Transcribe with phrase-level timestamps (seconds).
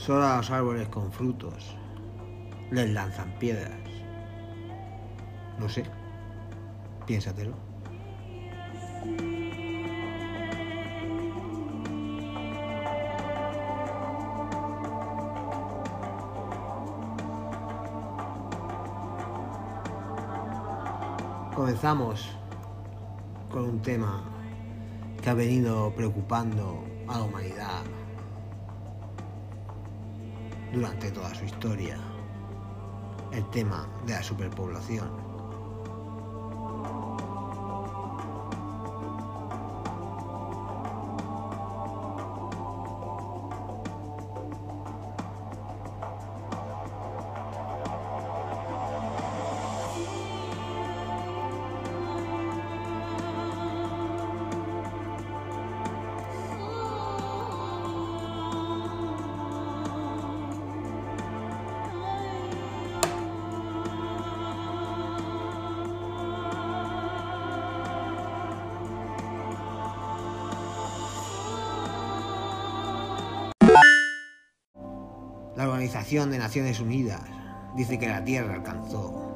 [0.00, 1.76] Solo a los árboles con frutos
[2.70, 3.78] les lanzan piedras.
[5.58, 5.84] No sé.
[7.06, 7.52] Piénsatelo.
[21.54, 22.38] Comenzamos
[23.52, 24.24] con un tema
[25.22, 27.99] que ha venido preocupando a la humanidad
[30.72, 31.96] durante toda su historia,
[33.32, 35.29] el tema de la superpoblación.
[75.56, 77.20] La Organización de Naciones Unidas
[77.74, 79.34] dice que la Tierra alcanzó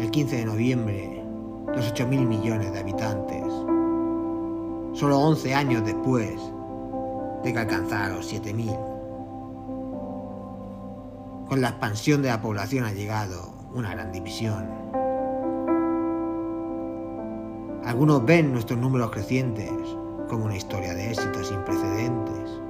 [0.00, 1.24] el 15 de noviembre
[1.68, 3.44] los 8 mil millones de habitantes,
[4.98, 6.40] solo 11 años después
[7.44, 8.74] de que alcanzara los 7 mil.
[11.48, 14.68] Con la expansión de la población ha llegado una gran división.
[17.84, 19.70] Algunos ven nuestros números crecientes
[20.28, 22.63] como una historia de éxito sin precedentes.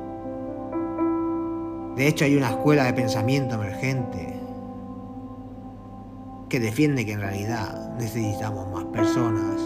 [1.97, 4.41] De hecho, hay una escuela de pensamiento emergente
[6.49, 9.61] que defiende que en realidad necesitamos más personas.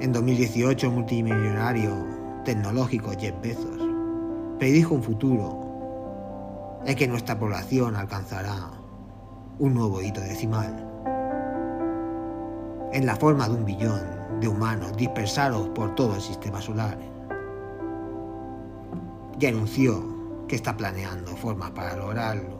[0.00, 1.90] En 2018, el multimillonario
[2.44, 3.80] tecnológico Jeff Bezos
[4.58, 8.70] predijo un futuro en que nuestra población alcanzará
[9.58, 10.86] un nuevo hito decimal,
[12.92, 14.02] en la forma de un billón
[14.38, 17.15] de humanos dispersados por todo el sistema solar
[19.38, 20.02] y anunció
[20.48, 22.56] que está planeando formas para lograrlo.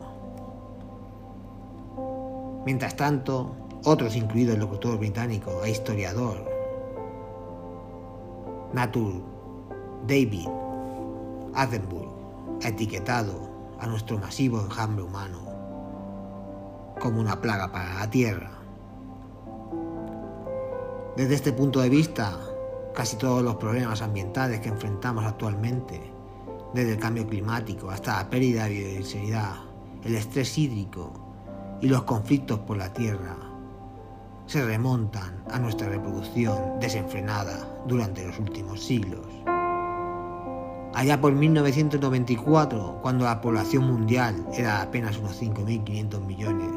[2.65, 3.55] Mientras tanto,
[3.85, 6.45] otros, incluido el locutor británico e historiador
[8.73, 9.23] Natur
[10.05, 10.47] David
[11.53, 13.33] Attenborough, ha etiquetado
[13.79, 15.39] a nuestro masivo enjambre humano
[16.99, 18.51] como una plaga para la Tierra.
[21.15, 22.37] Desde este punto de vista,
[22.93, 26.16] casi todos los problemas ambientales que enfrentamos actualmente
[26.73, 29.55] desde el cambio climático hasta la pérdida de biodiversidad,
[30.03, 31.11] el estrés hídrico
[31.81, 33.35] y los conflictos por la tierra,
[34.45, 39.25] se remontan a nuestra reproducción desenfrenada durante los últimos siglos.
[40.93, 46.71] Allá por 1994, cuando la población mundial era apenas unos 5.500 millones,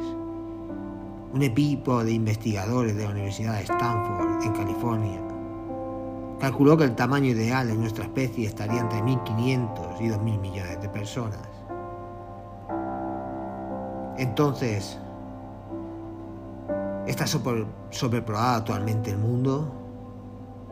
[1.32, 5.20] un equipo de investigadores de la Universidad de Stanford, en California,
[6.40, 10.88] calculó que el tamaño ideal de nuestra especie estaría entre 1.500 y 2.000 millones de
[10.88, 11.38] personas.
[14.16, 14.98] Entonces,
[17.06, 19.70] ¿está sobre, sobrepoblado actualmente el mundo?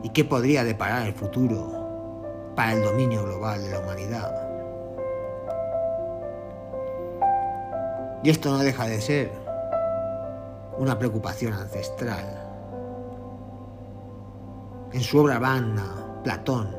[0.03, 4.49] ¿Y qué podría deparar el futuro para el dominio global de la humanidad?
[8.23, 9.31] Y esto no deja de ser
[10.79, 12.48] una preocupación ancestral.
[14.91, 15.85] En su obra Vanna,
[16.25, 16.75] Platón,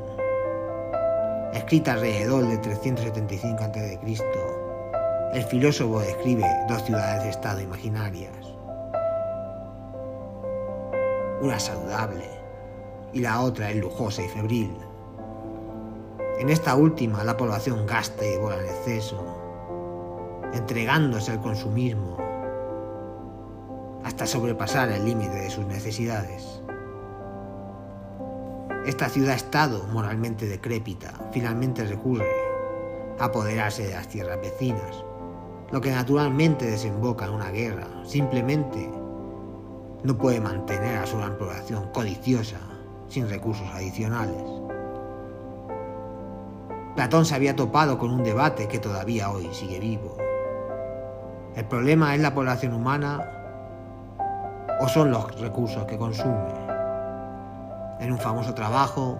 [1.53, 3.99] escrita alrededor de 375 a.C.,
[5.33, 8.33] el filósofo describe dos ciudades de estado imaginarias.
[11.41, 12.25] Una saludable
[13.13, 14.75] y la otra es lujosa y febril.
[16.39, 19.23] En esta última la población gasta y devora en exceso,
[20.51, 22.17] entregándose al consumismo
[24.03, 26.58] hasta sobrepasar el límite de sus necesidades.
[28.85, 32.29] Esta ciudad-estado, moralmente decrépita, finalmente recurre
[33.19, 35.03] a apoderarse de las tierras vecinas,
[35.71, 37.87] lo que naturalmente desemboca en una guerra.
[38.05, 38.89] Simplemente
[40.03, 42.57] no puede mantener a su gran población codiciosa
[43.09, 44.43] sin recursos adicionales.
[46.95, 50.17] Platón se había topado con un debate que todavía hoy sigue vivo.
[51.55, 53.29] ¿El problema es la población humana
[54.79, 56.68] o son los recursos que consume?
[57.99, 59.17] En un famoso trabajo,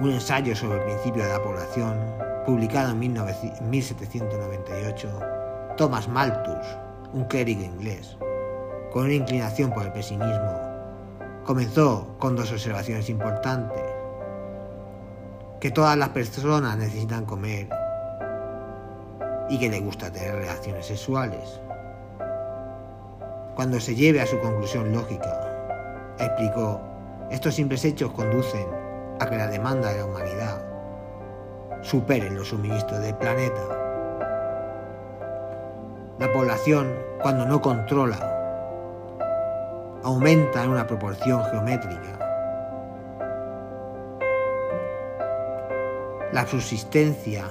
[0.00, 1.98] un ensayo sobre el principio de la población,
[2.46, 5.20] publicado en 1798,
[5.76, 6.66] Thomas Malthus,
[7.12, 8.16] un clérigo inglés,
[8.92, 10.60] con una inclinación por el pesimismo,
[11.44, 13.82] comenzó con dos observaciones importantes.
[15.60, 17.68] que todas las personas necesitan comer
[19.50, 21.60] y que le gusta tener relaciones sexuales.
[23.54, 25.49] Cuando se lleve a su conclusión lógica,
[26.24, 26.80] explicó,
[27.30, 28.66] estos simples hechos conducen
[29.20, 30.64] a que la demanda de la humanidad
[31.82, 33.60] supere los suministros del planeta.
[36.18, 38.18] La población, cuando no controla,
[40.02, 42.18] aumenta en una proporción geométrica.
[46.32, 47.44] La subsistencia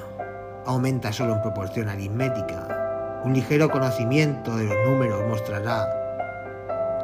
[0.66, 3.22] aumenta solo en proporción aritmética.
[3.24, 5.99] Un ligero conocimiento de los números mostrará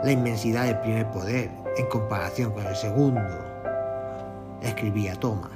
[0.06, 3.22] la inmensidad del primer poder en comparación con el segundo,
[4.62, 5.50] escribía Thomas.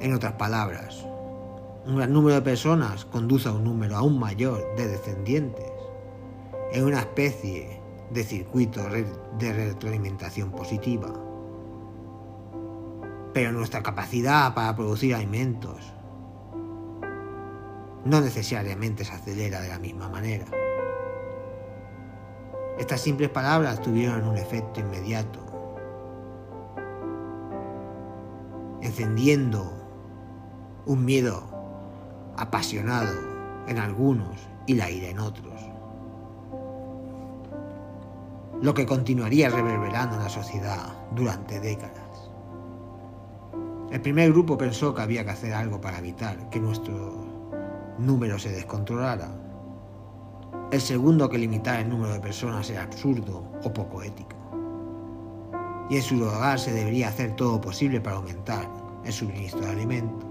[0.00, 1.06] En otras palabras,
[1.84, 5.70] un gran número de personas conduce a un número aún mayor de descendientes
[6.72, 7.78] en una especie
[8.10, 8.80] de circuito
[9.38, 11.12] de retroalimentación positiva.
[13.34, 15.92] Pero nuestra capacidad para producir alimentos
[18.06, 20.46] no necesariamente se acelera de la misma manera.
[22.82, 25.38] Estas simples palabras tuvieron un efecto inmediato,
[28.82, 29.72] encendiendo
[30.86, 31.44] un miedo
[32.36, 33.14] apasionado
[33.68, 34.36] en algunos
[34.66, 35.54] y la ira en otros,
[38.60, 42.32] lo que continuaría reverberando en la sociedad durante décadas.
[43.92, 47.26] El primer grupo pensó que había que hacer algo para evitar que nuestro
[47.98, 49.41] número se descontrolara.
[50.72, 54.34] El segundo que limitar el número de personas era absurdo o poco ético.
[55.90, 58.66] Y en su lugar se debería hacer todo posible para aumentar
[59.04, 60.24] el suministro de alimentos.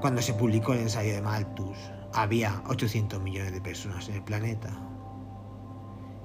[0.00, 1.76] Cuando se publicó el ensayo de Malthus,
[2.14, 4.70] había 800 millones de personas en el planeta.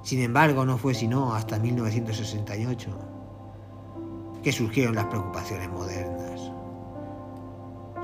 [0.02, 2.90] Sin embargo, no fue sino hasta 1968
[4.42, 6.55] que surgieron las preocupaciones modernas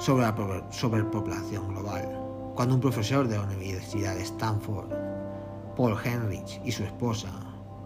[0.01, 2.09] sobre la sobrepoblación global,
[2.55, 4.89] cuando un profesor de la Universidad de Stanford,
[5.77, 7.29] Paul Henrich, y su esposa,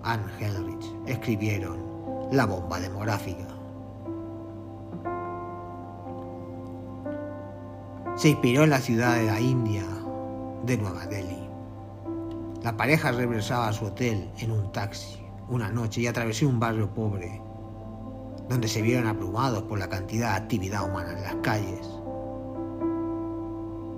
[0.03, 1.77] Anne Henrich, escribieron
[2.31, 3.45] La bomba demográfica.
[8.15, 9.83] se inspiró en la ciudad de la India
[10.63, 11.49] de Nueva Delhi.
[12.63, 15.19] La pareja regresaba a su hotel en un taxi
[15.49, 17.41] una noche y atravesó un barrio pobre,
[18.49, 21.87] donde se vieron abrumados por la cantidad de actividad humana en las calles.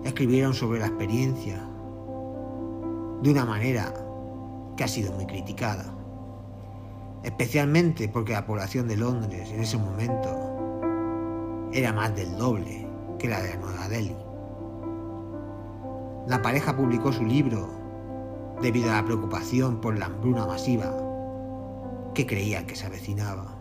[0.08, 1.62] Escribieron sobre la experiencia
[3.22, 3.94] de una manera
[4.78, 5.84] que ha sido muy criticada,
[7.24, 10.30] especialmente porque la población de Londres en ese momento
[11.74, 12.88] era más del doble
[13.20, 14.16] que la de Nueva Delhi.
[16.26, 17.68] La pareja publicó su libro
[18.62, 20.90] debido a la preocupación por la hambruna masiva
[22.14, 23.58] que creían que se avecinaba,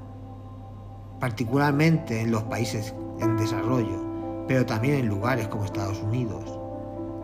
[1.18, 4.05] particularmente en los países en desarrollo,
[4.46, 6.44] pero también en lugares como Estados Unidos,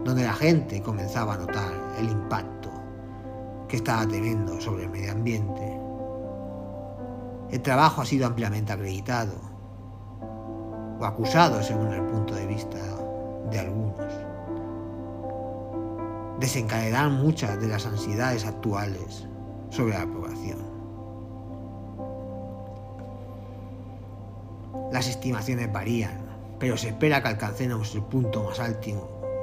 [0.04, 2.70] donde la gente comenzaba a notar el impacto
[3.68, 5.80] que estaba teniendo sobre el medio ambiente.
[7.50, 9.32] El trabajo ha sido ampliamente acreditado
[10.98, 12.78] o acusado según el punto de vista
[13.50, 14.12] de algunos.
[16.40, 19.28] Desencadenan muchas de las ansiedades actuales
[19.70, 20.58] sobre la población.
[24.90, 26.21] Las estimaciones varían,
[26.62, 28.88] pero se espera que alcancemos el punto más alto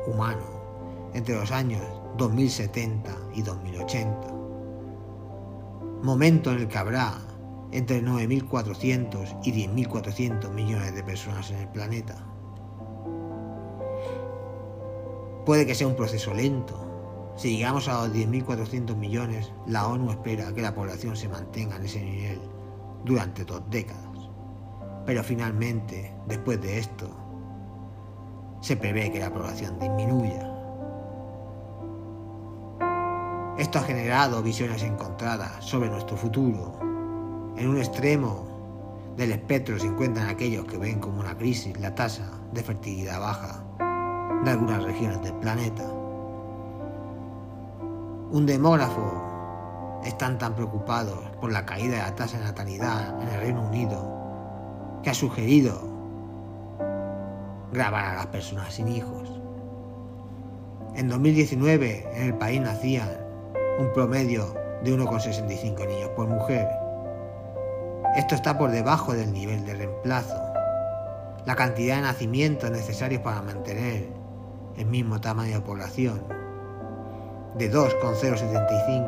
[0.07, 1.81] humano entre los años
[2.17, 4.33] 2070 y 2080,
[6.01, 7.15] momento en el que habrá
[7.73, 12.15] entre 9.400 y 10.400 millones de personas en el planeta.
[15.45, 17.33] Puede que sea un proceso lento.
[17.35, 21.83] Si llegamos a los 10.400 millones, la ONU espera que la población se mantenga en
[21.83, 22.39] ese nivel
[23.03, 24.08] durante dos décadas.
[25.09, 27.09] Pero finalmente, después de esto,
[28.61, 30.47] se prevé que la población disminuya.
[33.57, 36.77] Esto ha generado visiones encontradas sobre nuestro futuro
[37.57, 42.29] en un extremo del espectro se encuentran aquellos que ven como una crisis la tasa
[42.51, 43.63] de fertilidad baja
[44.43, 45.89] de algunas regiones del planeta.
[48.29, 53.39] Un demógrafo están tan preocupados por la caída de la tasa de natalidad en el
[53.39, 54.18] Reino Unido
[55.03, 55.79] que ha sugerido
[57.71, 59.29] grabar a las personas sin hijos.
[60.95, 63.09] En 2019 en el país nacían
[63.79, 64.53] un promedio
[64.83, 66.67] de 1,65 niños por mujer
[68.15, 70.35] esto está por debajo del nivel de reemplazo.
[71.45, 74.09] La cantidad de nacimientos necesarios para mantener
[74.77, 76.23] el mismo tamaño de población,
[77.55, 79.07] de 2,075,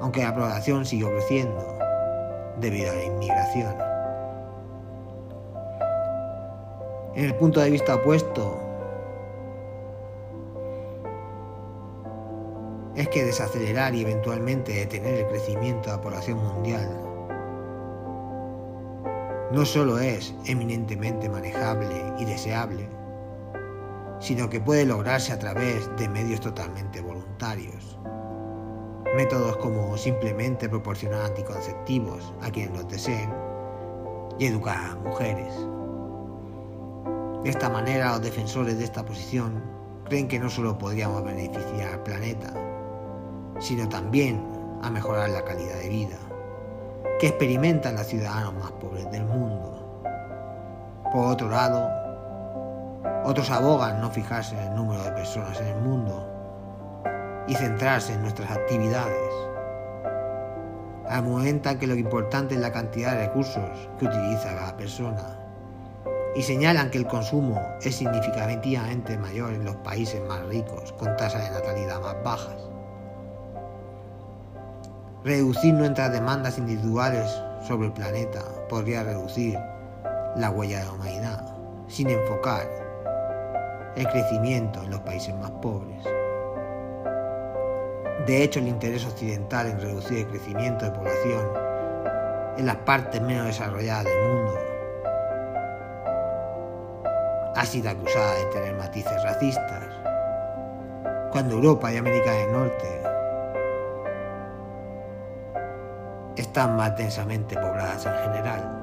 [0.00, 1.76] aunque la población siguió creciendo
[2.60, 3.83] debido a la inmigración.
[7.14, 8.60] En el punto de vista opuesto,
[12.96, 17.04] es que desacelerar y eventualmente detener el crecimiento de la población mundial
[19.52, 21.86] no solo es eminentemente manejable
[22.18, 22.88] y deseable,
[24.18, 27.96] sino que puede lograrse a través de medios totalmente voluntarios.
[29.16, 33.32] Métodos como simplemente proporcionar anticonceptivos a quienes los deseen
[34.40, 35.54] y educar a mujeres.
[37.44, 39.62] De esta manera los defensores de esta posición
[40.06, 42.54] creen que no solo podríamos beneficiar al planeta,
[43.58, 44.42] sino también
[44.82, 46.16] a mejorar la calidad de vida
[47.20, 50.02] que experimentan los ciudadanos más pobres del mundo.
[51.12, 51.86] Por otro lado,
[53.26, 56.26] otros abogan no fijarse en el número de personas en el mundo
[57.46, 59.32] y centrarse en nuestras actividades.
[61.10, 65.43] Argumentan que lo importante es la cantidad de recursos que utiliza cada persona
[66.34, 71.44] y señalan que el consumo es significativamente mayor en los países más ricos con tasas
[71.44, 72.56] de natalidad más bajas.
[75.22, 77.30] Reducir nuestras demandas individuales
[77.66, 79.58] sobre el planeta podría reducir
[80.36, 81.56] la huella de la humanidad,
[81.88, 82.68] sin enfocar
[83.96, 86.02] el crecimiento en los países más pobres.
[88.26, 91.46] De hecho, el interés occidental en reducir el crecimiento de población
[92.56, 94.63] en las partes menos desarrolladas del mundo
[97.56, 99.84] ha sido acusada de tener matices racistas,
[101.30, 103.02] cuando Europa y América del Norte
[106.36, 108.80] están más densamente pobladas en general.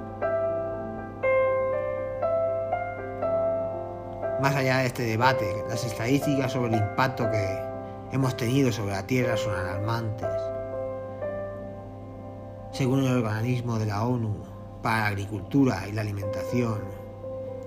[4.42, 7.60] Más allá de este debate, las estadísticas sobre el impacto que
[8.12, 10.30] hemos tenido sobre la Tierra son alarmantes.
[12.72, 14.44] Según el organismo de la ONU
[14.82, 17.01] para la Agricultura y la Alimentación,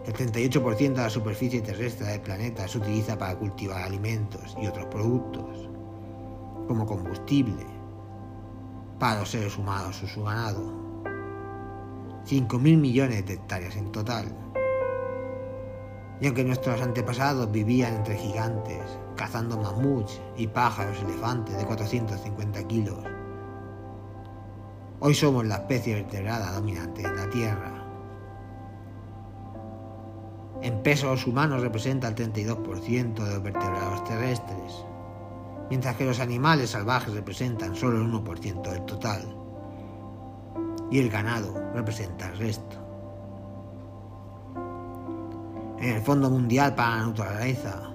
[0.06, 4.86] el 38% de la superficie terrestre del planeta se utiliza para cultivar alimentos y otros
[4.86, 5.70] productos,
[6.68, 7.66] como combustible,
[8.98, 10.84] para los seres humanos o su ganado.
[12.26, 14.26] 5.000 millones de hectáreas en total.
[16.20, 18.82] Y aunque nuestros antepasados vivían entre gigantes,
[19.16, 22.98] cazando mamuts y pájaros elefantes de 450 kilos,
[25.00, 27.73] hoy somos la especie vertebrada dominante en la Tierra.
[30.62, 34.84] En peso los humanos representa el 32% de los vertebrados terrestres
[35.70, 39.22] mientras que los animales salvajes representan solo el 1% del total
[40.90, 42.76] y el ganado representa el resto.
[45.78, 47.90] En el Fondo Mundial para la Naturaleza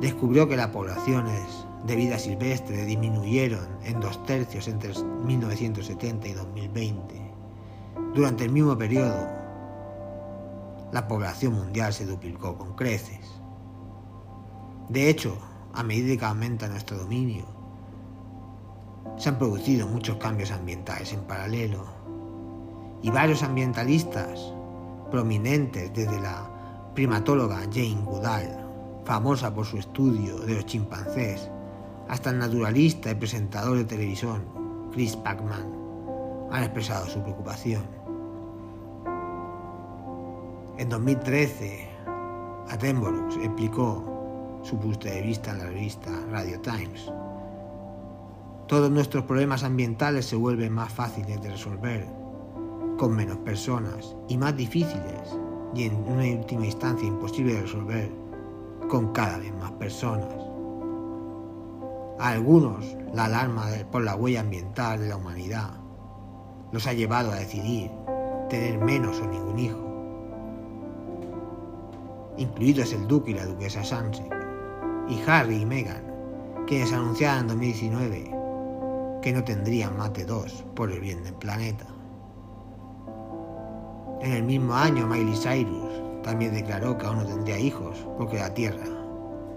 [0.00, 4.92] descubrió que las poblaciones de vida silvestre disminuyeron en dos tercios entre
[5.24, 7.32] 1970 y 2020.
[8.14, 9.28] Durante el mismo periodo,
[10.94, 13.42] la población mundial se duplicó con creces.
[14.88, 15.36] De hecho,
[15.72, 17.44] a medida que aumenta nuestro dominio.
[19.16, 21.84] Se han producido muchos cambios ambientales en paralelo
[23.02, 24.52] y varios ambientalistas
[25.10, 26.48] prominentes desde la
[26.94, 28.56] primatóloga Jane Goodall,
[29.04, 31.50] famosa por su estudio de los chimpancés,
[32.08, 34.44] hasta el naturalista y presentador de televisión
[34.92, 35.74] Chris Pacman
[36.52, 38.03] han expresado su preocupación.
[40.76, 41.88] En 2013,
[42.68, 47.12] Attenborough explicó su punto de vista en la revista Radio Times.
[48.66, 52.04] Todos nuestros problemas ambientales se vuelven más fáciles de resolver
[52.98, 55.38] con menos personas y más difíciles
[55.76, 58.10] y en una última instancia imposible de resolver
[58.88, 60.34] con cada vez más personas.
[62.18, 65.70] A algunos la alarma por la huella ambiental de la humanidad
[66.72, 67.92] los ha llevado a decidir
[68.48, 69.93] tener menos o ningún hijo,
[72.36, 74.32] incluidos el duque y la duquesa Sunset
[75.08, 76.02] y Harry y Meghan,
[76.66, 78.34] quienes anunciaron en 2019
[79.22, 81.86] que no tendrían más de dos por el bien del planeta.
[84.20, 88.52] En el mismo año, Miley Cyrus también declaró que aún no tendría hijos porque la
[88.52, 88.84] Tierra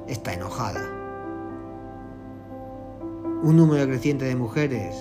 [0.08, 0.82] está enojada.
[3.44, 4.96] Un número creciente de mujeres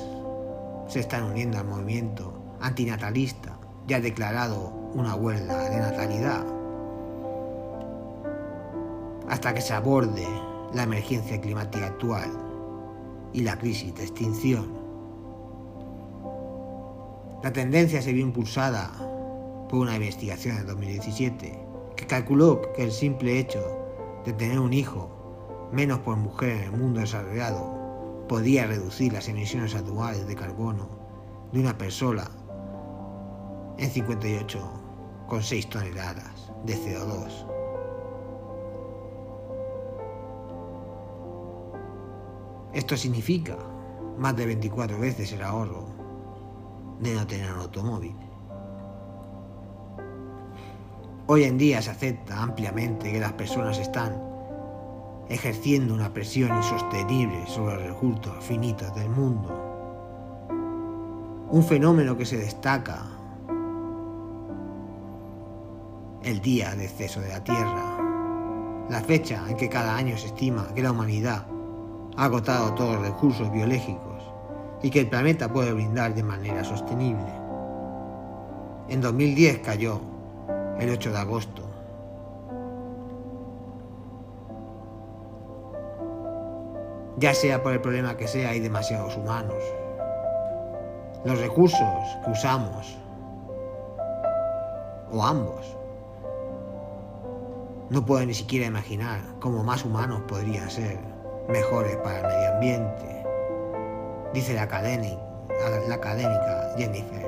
[0.88, 3.56] se están uniendo al movimiento antinatalista
[3.88, 6.55] y ha declarado una huelga de natalidad
[9.28, 10.26] hasta que se aborde
[10.74, 12.30] la emergencia climática actual
[13.32, 14.86] y la crisis de extinción.
[17.42, 18.90] La tendencia se vio impulsada
[19.68, 21.66] por una investigación en 2017
[21.96, 23.60] que calculó que el simple hecho
[24.24, 29.74] de tener un hijo menos por mujer en el mundo desarrollado podía reducir las emisiones
[29.74, 30.88] anuales de carbono
[31.52, 32.28] de una persona
[33.78, 37.55] en 58,6 toneladas de CO2.
[42.76, 43.56] Esto significa
[44.18, 45.86] más de 24 veces el ahorro
[47.00, 48.14] de no tener un automóvil.
[51.26, 54.22] Hoy en día se acepta ampliamente que las personas están
[55.30, 59.48] ejerciendo una presión insostenible sobre los recursos finitos del mundo.
[61.50, 63.06] Un fenómeno que se destaca
[66.22, 70.74] el día de exceso de la Tierra, la fecha en que cada año se estima
[70.74, 71.55] que la humanidad
[72.16, 74.22] ha agotado todos los recursos biológicos
[74.82, 77.30] y que el planeta puede brindar de manera sostenible.
[78.88, 80.00] En 2010 cayó
[80.78, 81.62] el 8 de agosto.
[87.18, 89.62] Ya sea por el problema que sea, hay demasiados humanos.
[91.24, 91.80] Los recursos
[92.24, 92.96] que usamos,
[95.10, 95.76] o ambos,
[97.88, 101.15] no puedo ni siquiera imaginar cómo más humanos podrían ser
[101.48, 103.24] mejores para el medio ambiente,
[104.34, 105.16] dice la académica,
[106.76, 107.26] Jennifer,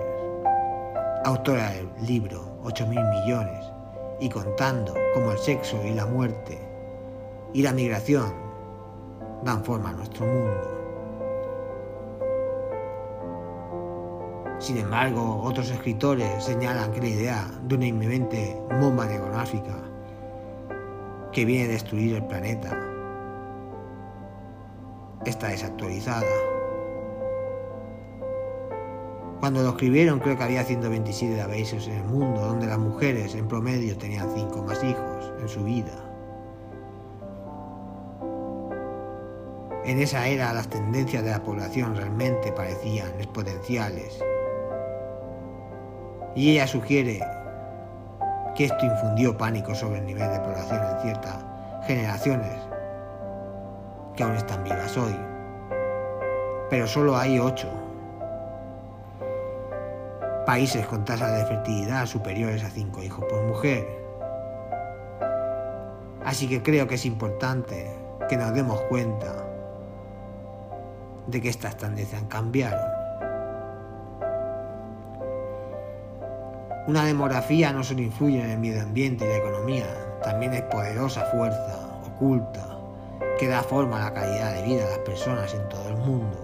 [1.25, 3.65] autora del libro 8.000 millones
[4.21, 6.59] y contando cómo el sexo y la muerte
[7.53, 8.33] y la migración
[9.45, 10.75] dan forma a nuestro mundo.
[14.59, 19.77] Sin embargo, otros escritores señalan que la idea de una inminente bomba demográfica
[21.31, 22.77] que viene a destruir el planeta
[25.28, 26.26] está desactualizada.
[29.40, 33.47] Cuando lo escribieron creo que había 127 países en el mundo donde las mujeres en
[33.47, 35.92] promedio tenían 5 más hijos en su vida.
[39.84, 44.23] En esa era las tendencias de la población realmente parecían exponenciales.
[46.34, 47.21] Y ella sugiere
[48.54, 51.45] que esto infundió pánico sobre el nivel de población en ciertas
[51.86, 52.68] generaciones
[54.19, 55.17] que aún están vivas hoy.
[56.69, 57.69] Pero solo hay ocho
[60.45, 63.87] países con tasas de fertilidad superiores a cinco hijos por mujer.
[66.25, 67.95] Así que creo que es importante
[68.28, 69.47] que nos demos cuenta
[71.28, 72.91] de que estas tendencias cambiaron.
[76.89, 79.87] Una demografía no solo influye en el medio ambiente y la economía,
[80.25, 82.77] también es poderosa fuerza oculta
[83.39, 86.37] que da forma a la calidad de vida de las personas en todo el mundo.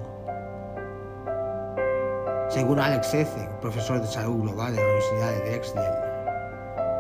[2.48, 5.82] Según Alex Ezek, profesor de salud global de la Universidad de Drexel,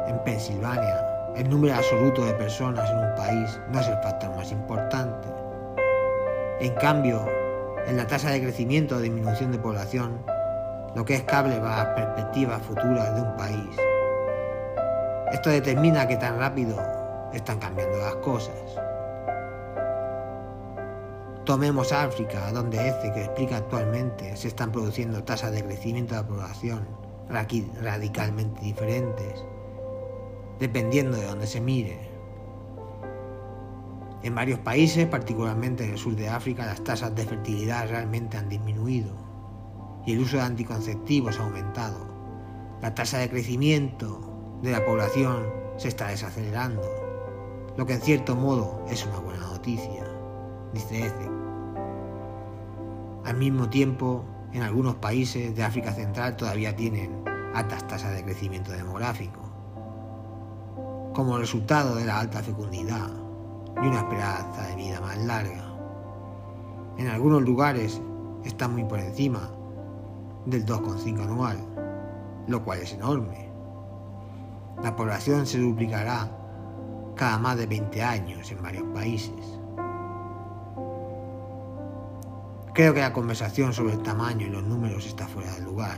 [0.08, 4.50] en Pensilvania, el número absoluto de personas en un país no es el factor más
[4.50, 5.28] importante.
[6.58, 7.24] En cambio,
[7.86, 10.20] en la tasa de crecimiento o disminución de población,
[10.96, 13.76] lo que es cable va a las perspectivas futuras de un país.
[15.30, 16.76] Esto determina qué tan rápido
[17.32, 18.83] están cambiando las cosas.
[21.44, 26.26] Tomemos África, donde ECE, que explica actualmente, se están produciendo tasas de crecimiento de la
[26.26, 26.86] población
[27.28, 29.44] radicalmente diferentes,
[30.58, 32.08] dependiendo de dónde se mire.
[34.22, 38.48] En varios países, particularmente en el sur de África, las tasas de fertilidad realmente han
[38.48, 39.12] disminuido
[40.06, 42.06] y el uso de anticonceptivos ha aumentado.
[42.80, 45.44] La tasa de crecimiento de la población
[45.76, 46.88] se está desacelerando,
[47.76, 50.06] lo que en cierto modo es una buena noticia,
[50.72, 51.33] dice Eze.
[53.24, 58.70] Al mismo tiempo, en algunos países de África Central todavía tienen altas tasas de crecimiento
[58.70, 59.40] demográfico,
[61.14, 63.08] como resultado de la alta fecundidad
[63.82, 65.74] y una esperanza de vida más larga.
[66.98, 68.00] En algunos lugares
[68.44, 69.50] está muy por encima
[70.44, 71.56] del 2,5 anual,
[72.46, 73.50] lo cual es enorme.
[74.82, 76.30] La población se duplicará
[77.16, 79.63] cada más de 20 años en varios países.
[82.74, 85.96] Creo que la conversación sobre el tamaño y los números está fuera de lugar.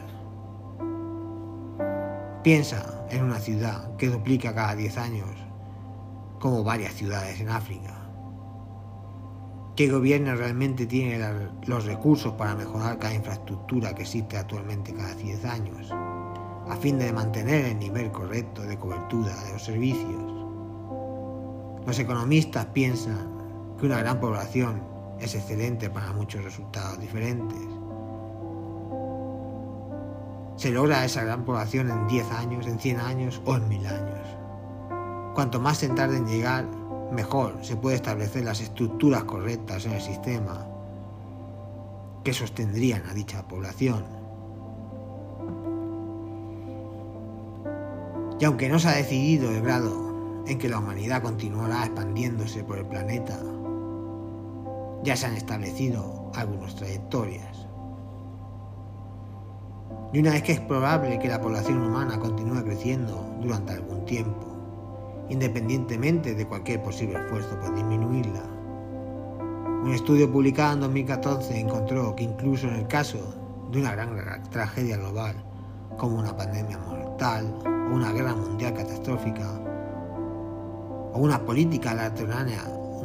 [2.44, 5.30] Piensa en una ciudad que duplica cada 10 años,
[6.38, 7.96] como varias ciudades en África.
[9.74, 11.18] ¿Qué gobierno realmente tiene
[11.66, 17.10] los recursos para mejorar cada infraestructura que existe actualmente cada 10 años, a fin de
[17.10, 20.30] mantener el nivel correcto de cobertura de los servicios?
[21.86, 27.58] Los economistas piensan que una gran población es excelente para muchos resultados diferentes.
[30.56, 34.36] Se logra esa gran población en 10 años, en 100 años o en 1000 años.
[35.34, 36.66] Cuanto más se tarde en llegar,
[37.12, 40.66] mejor se puede establecer las estructuras correctas en el sistema
[42.24, 44.04] que sostendrían a dicha población.
[48.40, 52.78] Y aunque no se ha decidido el grado en que la humanidad continuará expandiéndose por
[52.78, 53.38] el planeta,
[55.02, 57.66] ya se han establecido algunas trayectorias.
[60.12, 64.46] Y una vez que es probable que la población humana continúe creciendo durante algún tiempo,
[65.28, 68.42] independientemente de cualquier posible esfuerzo por disminuirla.
[69.82, 73.18] Un estudio publicado en 2014 encontró que incluso en el caso
[73.70, 75.36] de una gran tragedia global,
[75.96, 79.60] como una pandemia mortal o una guerra mundial catastrófica,
[81.12, 81.94] o una política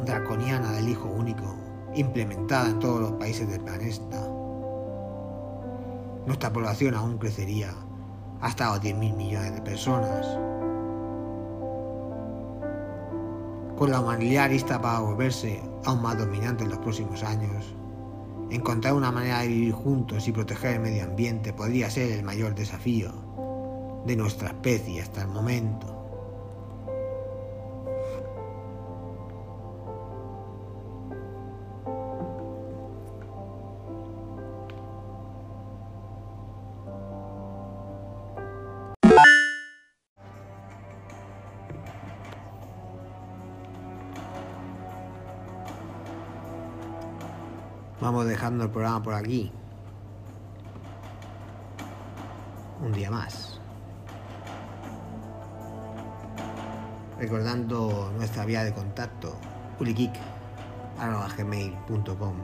[0.04, 1.61] draconiana del hijo único,
[1.94, 4.28] implementada en todos los países del planeta,
[6.26, 7.74] nuestra población aún crecería
[8.40, 10.26] hasta los 10.000 millones de personas.
[13.76, 17.74] Con la humanidad lista para volverse aún más dominante en los próximos años,
[18.50, 22.54] encontrar una manera de vivir juntos y proteger el medio ambiente podría ser el mayor
[22.54, 23.12] desafío
[24.06, 26.01] de nuestra especie hasta el momento.
[48.02, 49.52] Vamos dejando el programa por aquí.
[52.84, 53.60] Un día más.
[57.16, 59.36] Recordando nuestra vía de contacto,
[59.78, 62.34] ulikik.gmail.com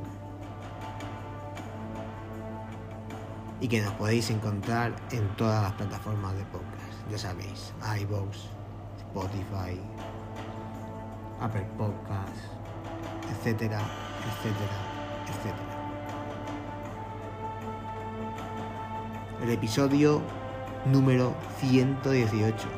[3.61, 8.47] y que nos podéis encontrar en todas las plataformas de podcast, ya sabéis, iVoox,
[9.09, 9.81] Spotify,
[11.40, 12.42] Apple Podcasts,
[13.33, 13.81] etcétera,
[14.25, 14.88] etcétera,
[19.43, 20.21] el episodio
[20.85, 22.69] número 118.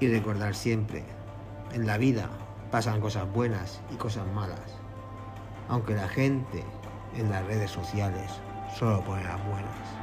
[0.00, 1.04] Y recordar siempre,
[1.72, 2.28] en la vida
[2.70, 4.58] pasan cosas buenas y cosas malas,
[5.68, 6.64] aunque la gente
[7.16, 8.30] en las redes sociales
[8.78, 10.01] solo pone las buenas.